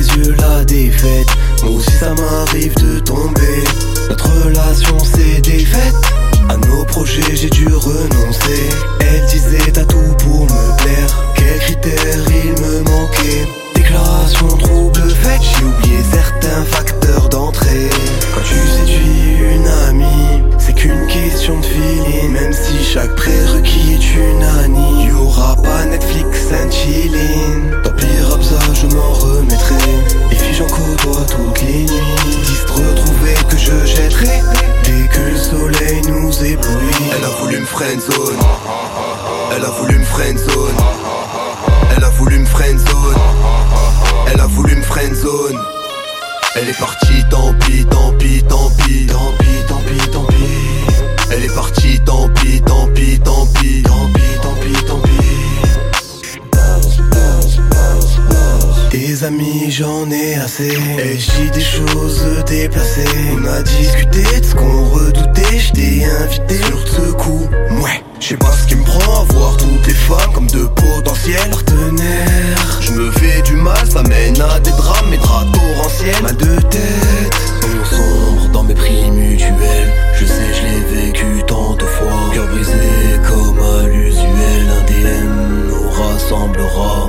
[0.00, 1.28] yeux la défaite.
[1.62, 3.64] Moi aussi ça m'arrive de tomber.
[4.08, 5.94] Notre relation s'est défaite.
[6.48, 8.68] À nos projets j'ai dû renoncer.
[9.00, 9.84] Elle disait t'as
[36.42, 36.56] Elle
[37.24, 38.38] a voulu me friendzone.
[39.54, 40.74] Elle a voulu me friendzone.
[41.94, 43.16] Elle a voulu me friendzone.
[44.32, 45.58] Elle a voulu me friendzone.
[46.56, 50.34] Elle est partie, tant pis, tant pis, tant pis, tant pis, tant pis, tant pis.
[51.30, 55.10] Elle est partie, tant pis, tant pis, tant pis, tant pis, tant pis, tant pis.
[58.90, 60.72] Des amis, j'en ai assez.
[60.98, 63.04] Et j'ai des choses déplacées.
[63.34, 65.58] On a discuté de ce qu'on redoutait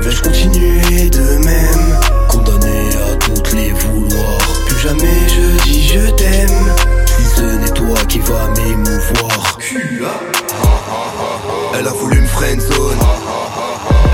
[0.00, 4.38] Vais-je continuer de même Condamné à toutes les vouloirs.
[4.66, 6.74] Plus jamais je dis je t'aime.
[7.06, 9.58] Si ce n'est toi qui vas m'émouvoir.
[11.78, 12.98] Elle a voulu me friendzone.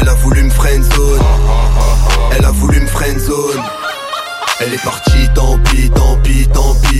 [0.00, 1.22] Elle a voulu me friendzone.
[2.36, 3.62] Elle a voulu me friendzone.
[4.60, 6.93] Elle est partie, tant pis, tant pis, tant pis.